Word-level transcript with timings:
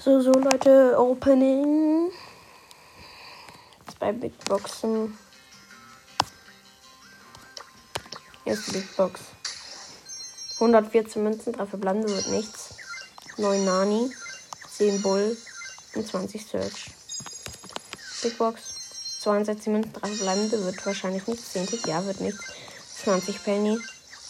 So, 0.00 0.20
so 0.20 0.30
Leute, 0.30 0.94
Opening. 0.96 2.12
Zwei 3.98 4.12
Big 4.12 4.32
Boxen. 4.44 5.18
Hier 8.44 8.52
ist 8.52 8.68
die 8.68 8.78
Big 8.78 8.96
Box. 8.96 9.20
114 10.54 11.20
Münzen, 11.20 11.52
3 11.52 11.66
Verblande 11.66 12.08
wird 12.08 12.28
nichts. 12.28 12.74
9 13.38 13.64
Nani, 13.64 14.12
10 14.70 15.02
Bull 15.02 15.36
und 15.96 16.06
20 16.06 16.46
Search. 16.46 16.92
Big 18.22 18.38
Box. 18.38 19.18
62 19.22 19.66
Münzen, 19.66 19.92
3 19.94 20.08
Verblande 20.14 20.64
wird 20.64 20.86
wahrscheinlich 20.86 21.26
nichts. 21.26 21.52
10 21.54 21.66
Tick, 21.66 21.86
ja, 21.88 22.04
wird 22.06 22.20
nichts. 22.20 22.44
20 23.02 23.42
Penny 23.42 23.80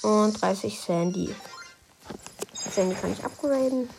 und 0.01 0.41
30 0.41 0.81
Sandy. 0.81 1.35
Sandy 2.55 2.95
kann 2.95 3.13
ich 3.13 3.23
upgraden. 3.23 3.91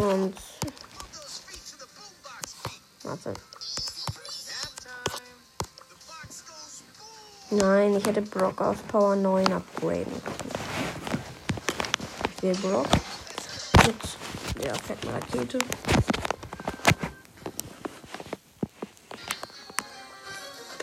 Und. 0.00 0.34
Warte. 3.02 3.34
Nein, 7.50 7.96
ich 7.96 8.04
hätte 8.04 8.22
Brock 8.22 8.60
auf 8.60 8.86
Power 8.88 9.14
9 9.14 9.52
upgraden 9.52 10.22
können. 10.22 10.50
Ich 12.36 12.42
will 12.42 12.56
Brock. 12.56 12.88
Mit 13.86 14.64
der 14.64 14.74
fetten 14.74 15.08
Rakete. 15.08 15.58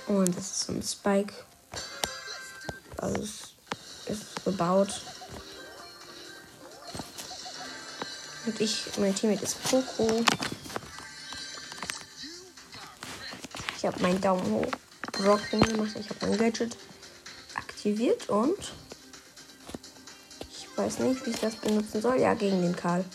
Und 0.08 0.38
das 0.38 0.52
ist 0.52 0.70
ein 0.70 0.82
Spike. 0.82 1.34
Also 2.98 3.22
es 3.22 3.56
ist 4.08 4.46
gebaut. 4.46 5.02
Und 8.46 8.60
ich, 8.60 8.86
mein 8.98 9.16
Teammate 9.16 9.44
ist 9.44 9.62
Poco. 9.64 10.24
Ich 13.78 13.86
habe 13.86 14.02
meinen 14.02 14.22
Daumen 14.22 14.46
hoch 14.52 14.72
Rock 15.26 15.50
gemacht. 15.50 15.96
Ich 16.00 16.10
habe 16.10 16.28
mein 16.28 16.38
Gadget 16.38 16.76
aktiviert 17.56 18.30
und 18.30 18.74
ich 20.50 20.68
weiß 20.76 21.00
nicht, 21.00 21.26
wie 21.26 21.32
ich 21.32 21.40
das 21.40 21.56
benutzen 21.56 22.02
soll. 22.02 22.20
Ja, 22.20 22.34
gegen 22.34 22.62
den 22.62 22.76
Karl. 22.76 23.06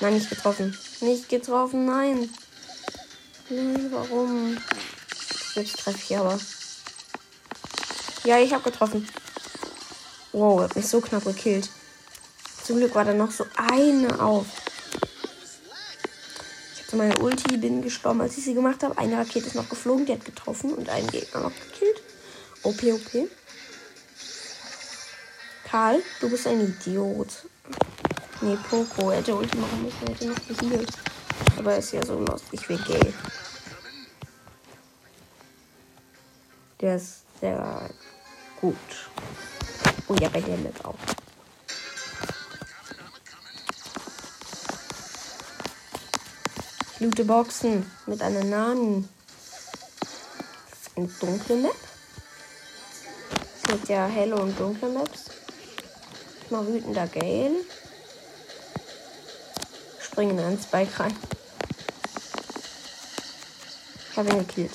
Nein, 0.00 0.14
nicht 0.14 0.28
getroffen. 0.28 0.76
Nicht 1.00 1.28
getroffen, 1.28 1.86
nein. 1.86 2.28
Nein, 3.48 3.88
warum? 3.92 4.58
Jetzt 5.54 5.78
treffe 5.78 5.98
ich 6.02 6.18
aber. 6.18 6.38
Ja, 8.24 8.38
ich 8.38 8.52
habe 8.52 8.70
getroffen. 8.70 9.08
Wow, 10.32 10.62
hat 10.62 10.76
mich 10.76 10.86
so 10.86 11.00
knapp 11.00 11.24
gekillt. 11.24 11.70
Zum 12.66 12.78
Glück 12.78 12.96
war 12.96 13.04
da 13.04 13.14
noch 13.14 13.30
so 13.30 13.46
eine 13.56 14.20
auf. 14.20 14.46
Ich 16.74 16.82
hatte 16.82 16.96
meine 16.96 17.16
Ulti, 17.18 17.58
bin 17.58 17.80
gestorben, 17.80 18.20
als 18.20 18.36
ich 18.36 18.44
sie 18.44 18.54
gemacht 18.54 18.82
habe. 18.82 18.98
Eine 18.98 19.18
Rakete 19.18 19.46
ist 19.46 19.54
noch 19.54 19.68
geflogen, 19.68 20.04
die 20.04 20.12
hat 20.12 20.24
getroffen 20.24 20.74
und 20.74 20.88
einen 20.88 21.06
Gegner 21.06 21.42
noch 21.42 21.52
gekillt. 21.54 22.02
OP, 22.64 22.82
OP. 22.82 23.28
Karl, 25.70 26.02
du 26.20 26.28
bist 26.28 26.48
ein 26.48 26.60
Idiot. 26.60 27.28
Nee, 28.40 28.58
Poco, 28.68 29.10
er 29.10 29.18
hätte 29.18 29.36
Ulti 29.36 29.56
machen 29.58 29.84
müssen, 29.84 29.98
er 30.02 30.14
hätte 30.14 30.26
noch 30.26 30.58
geheilt. 30.58 30.90
Aber 31.58 31.72
er 31.72 31.78
ist 31.78 31.92
ja 31.92 32.04
so 32.04 32.18
lost, 32.18 32.46
ich 32.50 32.68
will 32.68 32.80
gay. 32.88 33.14
Der 36.80 36.96
ist 36.96 37.22
sehr 37.40 37.90
gut. 38.60 38.74
Oh 40.08 40.16
ja, 40.20 40.28
bei 40.30 40.40
der 40.40 40.56
Map 40.56 40.84
auch. 40.84 41.25
Loote 46.98 47.24
Boxen 47.24 47.90
mit 48.06 48.22
einer 48.22 48.44
Nani. 48.44 49.04
Eine 50.96 51.08
dunkle 51.20 51.56
Map. 51.56 51.76
Es 53.56 53.70
gibt 53.70 53.88
ja 53.88 54.06
helle 54.06 54.36
und 54.36 54.58
dunkle 54.58 54.88
Maps. 54.88 55.26
Mach 56.48 56.64
wütender 56.66 57.06
Gale. 57.08 57.64
Springe 60.00 60.32
in 60.32 60.38
einen 60.38 60.58
Spike 60.58 60.98
rein. 60.98 61.14
Ich 64.10 64.16
habe 64.16 64.30
ihn 64.30 64.38
gekillt. 64.38 64.72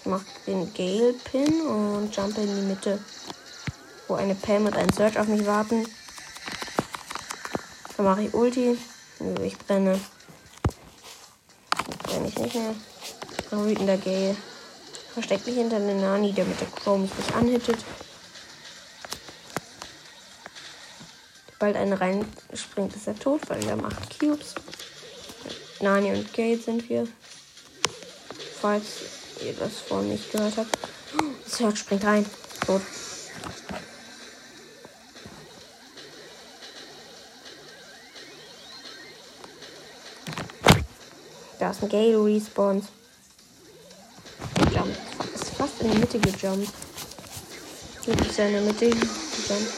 Ich 0.00 0.06
mache 0.06 0.26
den 0.46 0.74
Gale 0.74 1.14
Pin 1.24 1.62
und 1.62 2.14
jumpe 2.14 2.42
in 2.42 2.54
die 2.54 2.66
Mitte, 2.66 2.98
wo 4.08 4.14
eine 4.14 4.34
Pam 4.34 4.66
und 4.66 4.76
ein 4.76 4.92
Search 4.92 5.18
auf 5.18 5.28
mich 5.28 5.46
warten. 5.46 5.86
Dann 7.96 8.06
mache 8.06 8.22
ich 8.22 8.34
Ulti. 8.34 8.76
Ich 9.42 9.58
brenne. 9.58 10.00
Brenne 12.02 12.28
ich 12.28 12.38
nicht 12.38 12.54
mehr. 12.54 12.74
Ein 13.50 13.64
wütender 13.64 13.96
Gale. 13.98 14.36
Versteckt 15.12 15.46
mich 15.46 15.54
hinter 15.54 15.78
den 15.78 16.00
Nani, 16.00 16.32
der 16.32 16.44
mit 16.44 16.60
der 16.60 16.66
Chrome 16.68 17.04
mich 17.04 17.34
anhittet. 17.34 17.78
Sobald 21.52 21.76
eine 21.76 22.00
reinspringt, 22.00 22.96
ist 22.96 23.06
er 23.06 23.18
tot, 23.18 23.42
weil 23.48 23.62
wir 23.62 23.70
haben 23.70 23.84
8 23.84 24.18
Cubes. 24.18 24.54
Nani 25.80 26.10
und 26.10 26.32
Gale 26.34 26.58
sind 26.58 26.88
wir. 26.88 27.06
Falls 28.60 28.84
ihr 29.40 29.52
das 29.54 29.72
vorhin 29.88 30.10
nicht 30.10 30.32
gehört 30.32 30.56
habt. 30.56 30.76
Das 31.44 31.60
Herz 31.60 31.78
springt 31.78 32.04
rein. 32.04 32.26
Tot. 32.66 32.82
Da 41.64 41.70
ist 41.70 41.82
ein 41.82 41.88
Gale 41.88 42.22
Respawn. 42.22 42.86
Jump. 44.74 44.94
Ist 45.34 45.48
fast 45.54 45.80
in 45.80 45.92
die 45.92 45.96
Mitte 45.96 46.18
gejumpt. 46.18 46.68
Jetzt 48.04 48.20
ist 48.20 48.38
er 48.38 48.48
in 48.48 48.52
der 48.52 48.62
Mitte 48.64 48.90
gejumpt. 48.90 49.72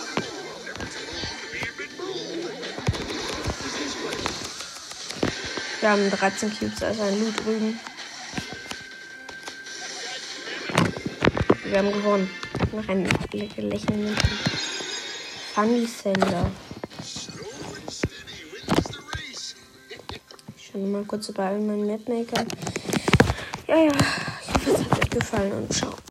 Wir 5.80 5.90
haben 5.90 6.10
13 6.10 6.58
Cubes, 6.58 6.80
da 6.80 6.88
ein 6.88 7.20
Loot 7.20 7.44
drüben. 7.44 7.78
Wir 11.66 11.78
haben 11.78 11.92
gewonnen. 11.92 12.28
Noch 12.72 12.88
ein 12.88 13.08
lächelnden 13.32 14.16
Funny 15.54 15.86
Sender. 15.86 16.50
Schaue 20.76 20.88
mal 20.88 21.04
kurz 21.04 21.32
bei 21.32 21.46
allen 21.46 21.66
meinen 21.66 21.86
Netmakern. 21.86 22.46
Ja, 23.66 23.76
ja. 23.76 23.92
Ich 24.42 24.54
hoffe, 24.54 24.70
es 24.72 24.90
hat 24.90 24.98
euch 24.98 25.08
gefallen 25.08 25.52
und 25.52 25.72
ciao. 25.72 25.96